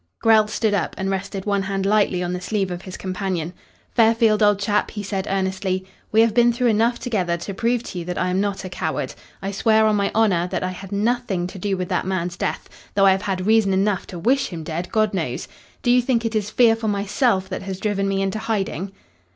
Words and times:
Grell 0.19 0.47
stood 0.47 0.73
up 0.73 0.95
and 0.97 1.11
rested 1.11 1.45
one 1.45 1.61
hand 1.61 1.85
lightly 1.85 2.23
on 2.23 2.33
the 2.33 2.41
sleeve 2.41 2.71
of 2.71 2.81
his 2.81 2.97
companion. 2.97 3.53
"Fairfield, 3.91 4.41
old 4.41 4.57
chap," 4.57 4.89
he 4.89 5.03
said 5.03 5.27
earnestly, 5.29 5.85
"we 6.11 6.21
have 6.21 6.33
been 6.33 6.51
through 6.51 6.65
enough 6.69 6.97
together 6.97 7.37
to 7.37 7.53
prove 7.53 7.83
to 7.83 7.99
you 7.99 8.05
that 8.05 8.17
I 8.17 8.29
am 8.29 8.41
not 8.41 8.65
a 8.65 8.69
coward. 8.69 9.13
I 9.43 9.51
swear 9.51 9.85
on 9.85 9.95
my 9.95 10.09
honour 10.15 10.47
that 10.47 10.63
I 10.63 10.71
had 10.71 10.91
nothing 10.91 11.45
to 11.45 11.59
do 11.59 11.77
with 11.77 11.89
that 11.89 12.07
man's 12.07 12.35
death 12.35 12.67
though 12.95 13.05
I 13.05 13.11
have 13.11 13.21
had 13.21 13.45
reason 13.45 13.73
enough 13.75 14.07
to 14.07 14.17
wish 14.17 14.47
him 14.47 14.63
dead, 14.63 14.91
God 14.91 15.13
knows. 15.13 15.47
Do 15.83 15.91
you 15.91 16.01
think 16.01 16.25
it 16.25 16.33
is 16.33 16.49
fear 16.49 16.75
for 16.75 16.87
myself 16.87 17.47
that 17.49 17.61
has 17.61 17.79
driven 17.79 18.07
me 18.07 18.23
into 18.23 18.39
hiding?" 18.39 18.93